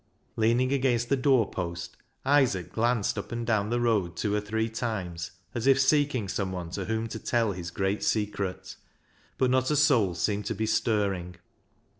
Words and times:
Leaning 0.35 0.73
against 0.73 1.09
the 1.09 1.15
doorpost, 1.15 1.95
Isaac 2.25 2.73
glanced 2.73 3.19
up 3.19 3.31
and 3.31 3.45
down 3.45 3.69
the 3.69 3.79
road 3.79 4.15
two 4.17 4.33
or 4.33 4.41
three 4.41 4.67
times 4.67 5.29
as 5.53 5.67
if 5.67 5.79
seeking 5.79 6.27
someone 6.27 6.71
to 6.71 6.85
whom 6.85 7.05
to 7.09 7.19
tell 7.19 7.51
his 7.51 7.69
great 7.69 8.03
secret; 8.03 8.77
but 9.37 9.51
not 9.51 9.69
a 9.69 9.75
soul 9.75 10.15
seemed 10.15 10.45
to 10.47 10.55
be 10.55 10.65
stirring. 10.65 11.35